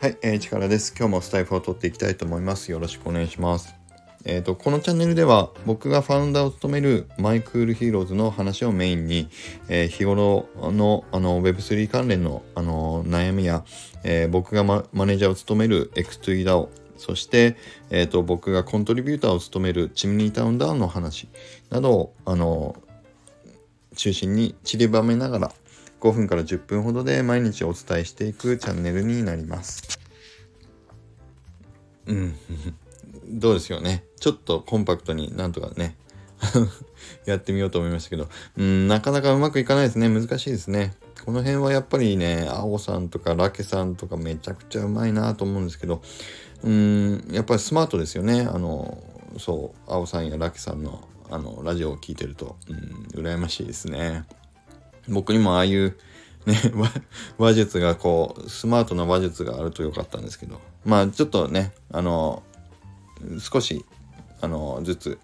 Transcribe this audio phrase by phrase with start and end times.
[0.00, 0.94] はい、えー、力です。
[0.98, 2.70] 今日もスタエフを取っていきたいと思います。
[2.70, 3.74] よろしくお願いします。
[4.24, 9.28] えっ、ー、と、このチャンネルでは僕がファウンダーを務めるマイクールヒーローズの話をメインに、
[9.68, 13.62] えー、日頃のあの Web3 関連のあの悩みや、
[14.02, 17.58] えー、僕がマネージャーを務める X2DAO、そして、
[17.90, 21.28] えーと、僕がコントリビューターを務めるチムニータウン DAO の話
[21.68, 22.74] などをあの
[23.96, 25.52] 中心に散りばめながら
[26.00, 29.98] 5分から10分ほどで毎日お伝えしていくチャンネルになります。
[32.06, 32.34] うん。
[33.28, 34.04] どうですよね。
[34.18, 35.96] ちょっとコンパクトになんとかね
[37.26, 40.08] やってみようと思いましたけど、うん、なかなかうまくいかないですね。
[40.08, 40.94] 難しいですね。
[41.24, 46.02] この辺はやっぱりね、青さんとかラケさんとかめちゃくちゃうまいなと思うんですけど、
[46.62, 48.42] うん、やっぱりスマートですよね。
[48.42, 49.02] あの、
[49.38, 54.24] そう、青さんやラケさんのあのラジオを聴いてると、うん、羨ましいですね。
[55.10, 55.96] 僕にもああいう
[56.46, 56.56] ね、
[57.38, 62.42] 話術がこう、スマートな話術があるとよかったんですけど、まあちょっとね、あの、
[63.38, 63.84] 少し、
[64.40, 65.18] あの、ずつ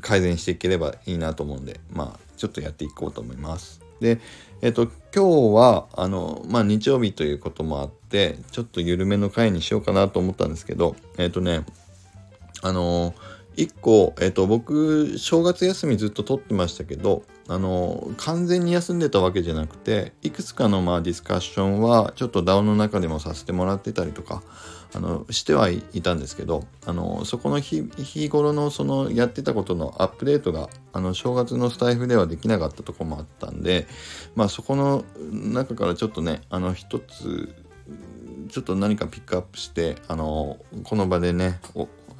[0.00, 3.80] 改善していければいいなと思うんで、まあちょっとやっていこうと思います。
[4.00, 4.20] で、
[4.60, 11.64] えっ、と、今日は、あの、まあ日曜日ということもあって、ちょっと緩めの回にしようかなと思ったんですけど、えっ、とね、
[12.62, 13.14] あの
[13.56, 24.42] 1個、えっ、と、僕、正月休みずっと取ってましたけど、あの、完全に休んでたわけじゃなくて、いくつかのまあディスカッションは、ちょっと DAO の中でもさせてもらってたりとか、
[24.94, 33.86] あの、してはいたんですけど、あの、そこの日、日頃のそのやってたことのアップデートが、あの、正月のスタイフではできなかったとこもあったんで、
[34.34, 37.54] まあそこの中からちょっとね、あの、一つ、
[38.48, 41.60] ちょっと何かピックアップして、あの、この場でね、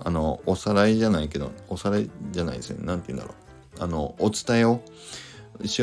[0.00, 2.84] あの、おさらいじゃないけど、おさらいじゃないですね。
[2.84, 3.34] なんて言うんだろ
[3.80, 3.83] う。
[3.83, 4.83] あの、お伝えを
[5.64, 5.83] し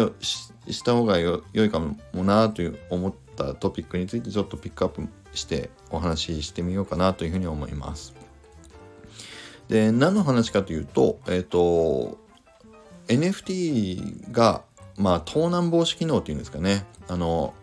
[0.70, 8.14] した方がよ良いかもなという思ったトピックについてちょっとピックアップしてお話ししてみようかなというふうに思います。
[9.68, 12.18] で、何の話かというと、えっ、ー、と、
[13.08, 14.64] NFT が、
[14.98, 16.86] まあ、盗難防止機能っていうんですかね。
[17.08, 17.54] あの、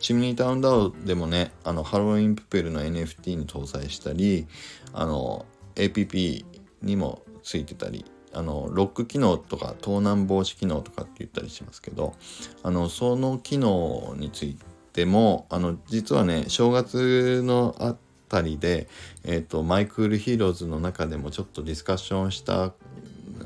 [0.00, 4.46] チムニータウン DAO でもね、あの、ハロウィンプペルの NFT に搭載したり、
[4.92, 5.46] あの、
[5.76, 6.44] APP
[6.82, 12.14] にもついてたりあのロック機能とか盗難防止機能とかって言ったりしますけど
[12.62, 14.56] あのその機能につい
[14.92, 17.96] てもあの実はね正月のあ
[18.28, 18.88] たりで、
[19.24, 22.72] えーと、マイクールヒーローズの中でもちょっとディスカッションした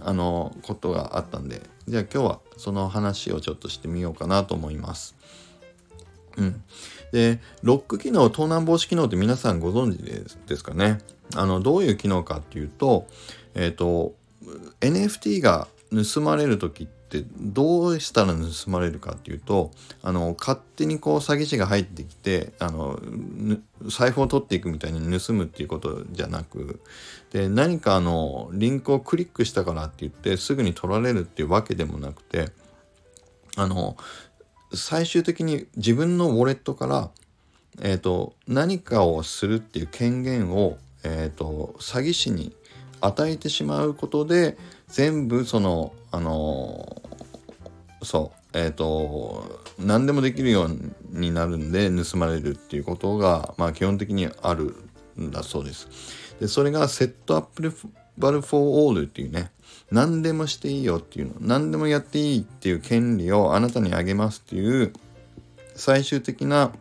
[0.05, 5.17] あのことがあったんでじゃあ今日はその話をちょっとしてみようかなと思います。
[6.37, 6.63] うん、
[7.13, 10.03] でロック機能盗難防止機能って皆さんご存知
[10.47, 10.99] ですかね？
[11.35, 13.07] あのどういう機能かっていうと,、
[13.55, 14.15] えーと、
[14.81, 15.69] NFT が
[16.15, 19.71] 盗まれる時ってどうしたら盗まれるかっていうと
[20.03, 23.01] あの勝手にこう詐欺師が入ってきてあの
[23.87, 26.81] 財布を取っていくみたいに盗むっていうことじゃなく
[27.33, 32.51] で何かあのリンクをクリックしたからって言ってすぐに取られるっていうわけでもなくて
[33.57, 33.97] あの
[34.75, 37.11] 最終的に自分のウォレットから、
[37.81, 42.55] えーと何かをするっていう権限をえーと、詐欺師に
[43.01, 44.59] 与えてしまうことで
[44.89, 50.77] 全部そのあのー、そうえっ、ー、と何でもできるよう
[51.11, 54.75] になるんで盗まれるっていうことが、まあ、基本的にある
[55.19, 55.89] んだそうです。
[56.41, 57.63] でそれがセットアップ
[58.19, 59.51] バルフォーオールっていうね
[59.91, 64.93] 何でもしていいよっていうの何でもやっていいっていう権利をあなたにあげますっていう
[65.75, 66.73] 最終的な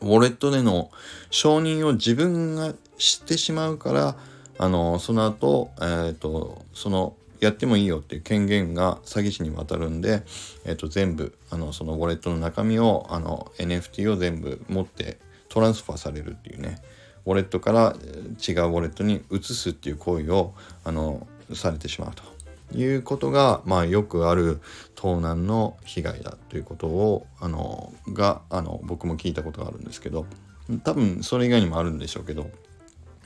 [0.00, 0.90] ウォレットでの
[1.30, 4.16] 承認を自分がしてしまうから
[4.58, 10.22] あのその後、えーと、そのやってもいいよっていう権限が詐欺師に渡るんで、
[10.66, 16.78] えーと、全部あのそのウォレットの中身をあの NFT を全部持ってトランスファーされるっていうね。
[17.26, 20.54] ウォレットから違うウォレットに移すっていう行為を
[20.84, 24.60] あのされてしまうということが、まあ、よくある
[24.94, 30.26] 盗難の被害だということをあのがあの僕も聞いたことがあるんですけど
[30.84, 32.50] 多分それ以外にもあるんでしょうけど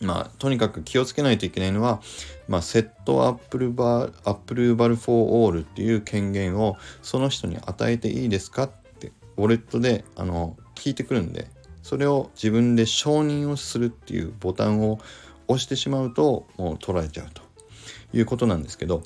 [0.01, 2.01] まあ、とにかく気をつけないといけないのは、
[2.49, 11.49] まあ、 set approva- approval for all っていう権限をその人に与えていいですかってウォレットであの聞いてくるんで
[11.85, 14.99] それを自分で承認をするっていうボタンを
[15.49, 17.43] 押してしまうともう取られちゃうと
[18.15, 19.03] いうことなんですけど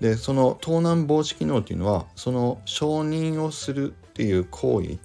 [0.00, 4.98] でその盗難防止機能っていうのはその承認をするっていう行為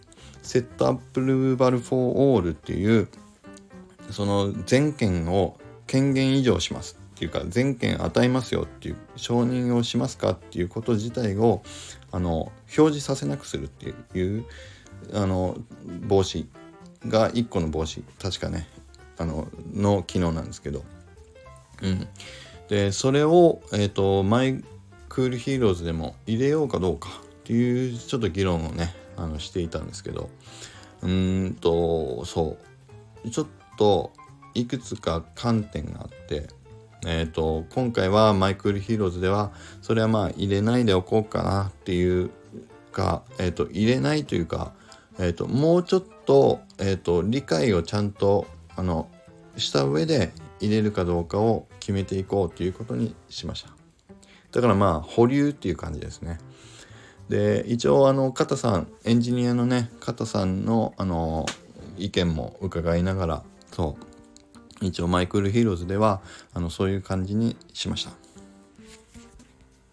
[0.43, 3.07] set approval for all っていう
[4.11, 5.57] その全権を
[5.87, 11.63] 権限移譲しますっていうか全権与えますよっていう承認をしますかっていうこと自体を
[12.11, 14.45] あの表示させなくするっていう
[15.11, 15.57] あの
[16.07, 16.45] 防止
[17.07, 18.03] が1個の帽子。
[18.21, 18.67] 確かね。
[19.17, 20.83] あのの機能なんですけど。
[21.81, 22.07] うん。
[22.67, 24.63] でそれを、えーと、マイ
[25.09, 30.29] クールヒーローズでも入れようかどうかっていうちょっと議論をねあのしていたんですけど。
[31.01, 32.57] うんとそ
[33.23, 33.29] う。
[33.29, 33.47] ちょっ
[33.77, 34.11] と
[34.53, 36.47] いくつか観点があって
[37.07, 39.51] えーと、今回はマイクールヒーローズでは
[39.83, 42.31] それはまあ入れないでおこうかなっていう
[42.91, 44.73] か、えーと、入れないというか、
[45.17, 49.07] えーと、もうちょっと,、えー、と理解をちゃんとあの
[49.57, 53.69] した上で入れるかどうかを決めていこうということにしました
[54.51, 56.39] だからまあ保留っていう感じですね
[57.29, 61.45] で一応あの片さんエンジニアのね片さんのあの
[61.97, 63.97] 意見も伺いながらそ
[64.81, 66.21] う一応マイクルヒーローズでは
[66.53, 68.11] あのそういう感じにしました。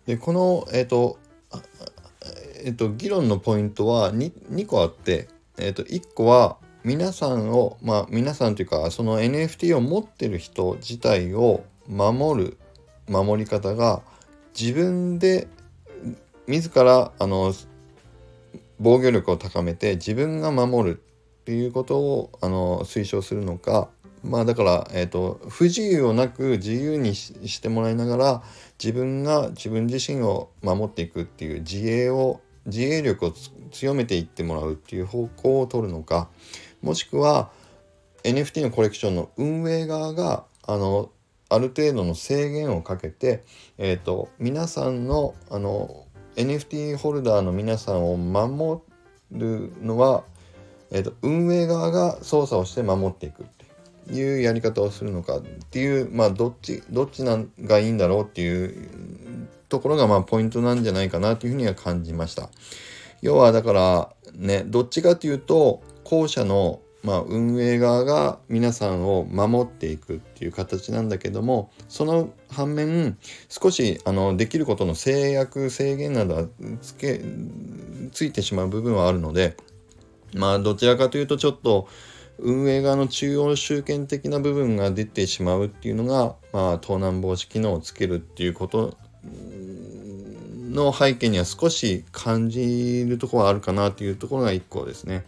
[0.07, 1.19] でこの、えっ、ー、と
[2.65, 5.29] えっ、と議論のポイントは 2, 2個あって、
[5.59, 12.59] えっ、と1個は皆さんをまあ皆さんというかその NFT を持ってる人自体を守る
[13.09, 14.03] 守り方が
[14.59, 15.49] 自分で
[16.47, 17.55] 自らあの
[18.81, 21.03] 防御力を高めて自分が守る
[21.43, 23.89] っていうことをあの推奨するのか
[24.25, 28.43] まあだから、えーと、不自由をなく自由にしてもらいながら
[28.83, 33.35] 自分が自分自身を守っていくっていう自衛を自衛力を
[33.71, 36.29] 強めていってもらうっていう方向を取るのか
[36.83, 37.51] もしくは
[38.25, 41.11] NFT のコレクションの運営側があの
[41.49, 43.45] ある程度の制限をかけて、
[43.77, 46.07] えーと、皆さんのあの
[46.37, 48.81] NFT ホルダーの皆さんを守
[49.31, 50.25] るのは、
[50.91, 62.51] えーと運営側が操作をして守っていくっていうやり方をするのかっていうまあどっちどっちがいいんだろうっていうところがまあポイントなんじゃないかなというふうには感じました。
[63.23, 76.45] 要はだからねどっちかというと後者のまあ、運営側が皆さんを守っていくっていう形なんだけどもその反面少しあのできることの制約制限などは
[76.81, 77.21] つけ
[78.13, 79.57] ついてしまう部分はあるので
[80.33, 81.89] まあどちらかというとちょっと
[82.39, 88.97] 運営側の中央集権的な部分が出てしまうっていうのが、まあ、盗難防止機能をつけるっていうこと
[90.73, 95.25] の背景には少し感じるところはあるかなというところが1個ですね。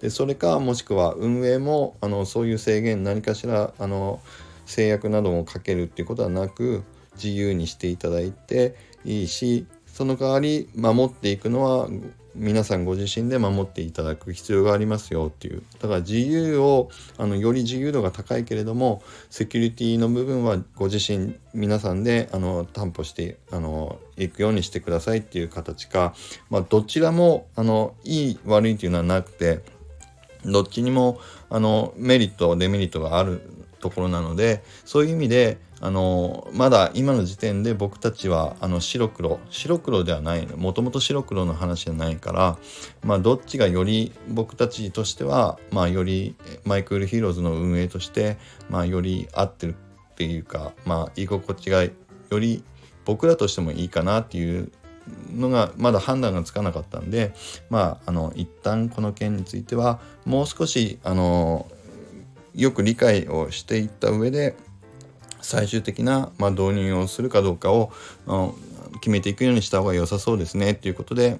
[0.00, 4.20] でそれかもしくは運営もあのそういう制限何かしらあの
[4.66, 6.84] 制約などもかけるっていうことはなく
[7.16, 11.88] 自由にしていただいていいしその代わり守っていくのは
[12.34, 15.62] 皆さんご自身で守っていただく必要がありますよっていう。
[15.80, 26.14] だから自由をあのより自由度が高いけれどもセキュリティの部分はご自身皆さんであの担保してあのいくようにしてくださいっていう形か、
[26.50, 29.60] まあ、どちらもあのいい悪いっていうのはなくて
[30.44, 31.20] どっちにも
[31.50, 33.42] あのメリットデメリットがある
[33.80, 42.56] ところなのでそういう意味であのまだ今の時点で僕たちはあの白黒白黒ではないもともと白黒の話じゃないから
[43.02, 48.38] まあどっちがより僕たちとしてはまあよりマイクリプトヒーローズの運営として
[48.70, 51.90] まあより合ってるっていうかまあ居心地がよ
[52.30, 52.64] り
[53.04, 54.72] 僕らとしてもいいかなっていう
[55.34, 57.34] のがまだ判断がつかなかったんで
[57.68, 61.66] まああの一旦この件についてはもう少しあの
[62.54, 64.56] よく理解をしていった上で
[65.44, 67.92] 最終的な、ま、導入をするかどうかを
[68.94, 70.72] 決めていくようにした方が良さそうですね。
[70.72, 71.38] っていうことで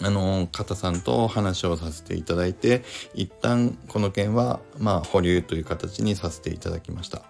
[0.00, 2.82] あの方さんと話をさせていただいて
[3.14, 7.22] 一旦この件はまあ保留という形にさせていただきました。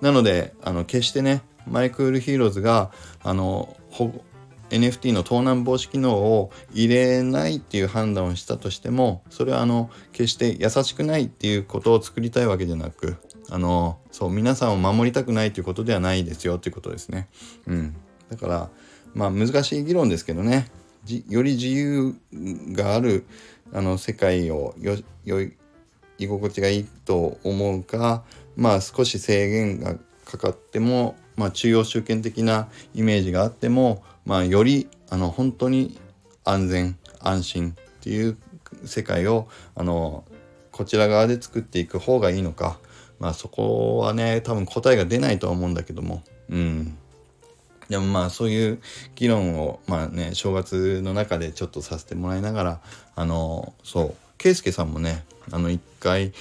[0.00, 2.90] なのであの決してねマイクリプトヒーローズが
[3.22, 3.76] あの
[4.70, 13.16] NFT の盗難防止機能を入れないっていう判断をしたとしてもそれはあの決して優しくないっていうことを作りたいわけじゃなく
[13.50, 17.28] あのそう皆さんを守りたくないということではないですよということですね。
[17.66, 17.96] うん、
[18.30, 18.70] だから
[19.14, 20.70] まあ難しい議論ですけどね
[21.28, 22.14] より自由
[22.72, 23.26] がある
[23.72, 25.54] あの世界をよよい
[26.18, 28.22] 居心地がいいと思うか
[28.56, 35.98] まあ少し制限がかかっても、まあ、中央集権的なイメージがあってもまあ、よりあの本当に
[36.44, 38.36] 安全安心っていう
[38.84, 40.24] 世界をあの
[40.70, 42.78] こちら側で作っていく方がいいのか、
[43.20, 46.22] まあ、そこはね多分答えが出ないとは思うんだけども。
[46.48, 46.96] うん。
[47.88, 48.80] でもまあそういう
[49.16, 52.80] 議論をまあね正月の中でちょっとさせてもらいながら
[53.16, 56.32] あのそう圭介さんもねあの一回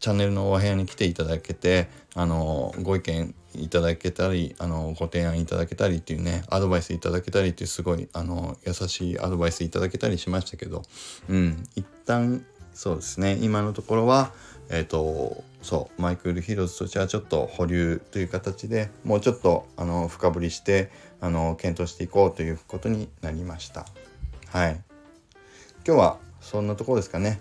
[0.00, 10.82] チャンネルのお部屋に来ていただけてあのご意見いただけたりあのご提案いただけたりっていうねアドバイスいただけたりっていうすごいあの優しいアドバイスいただけたりしましたけど。
[11.28, 11.64] うん。
[11.76, 12.44] 一旦
[12.74, 13.38] そうですね。
[13.42, 14.32] 今のところは
[14.70, 20.90] えっ、ー、とそうマイクル・ヒロズとしてはちょっと保留という形でもうちょっとあの深掘りして
[21.20, 23.86] あの検討していこうということになりました。
[24.48, 24.80] はい。
[25.86, 27.40] 今日はそんなところですかね。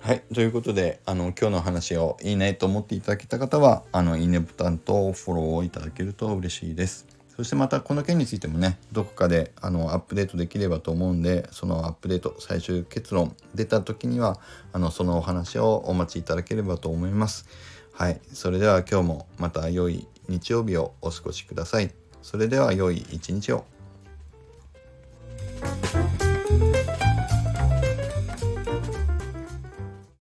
[0.00, 0.22] はい。
[0.32, 7.17] ということであの今日の話をいいねと思っていただけた方はあのいいねボタンとフォローをいただけると嬉しいです。
[7.38, 14.40] そしてまたこの件についてもねどこかであのアップデートできればと思うんでそのアップデート最終結論出た時には
[14.72, 17.46] あのそのお話をお待ちいただければと思います。
[17.92, 18.20] はい。
[18.32, 21.92] それでは今日もまた良い日曜日をお過ごしください。
[22.22, 23.64] それでは良い一日を。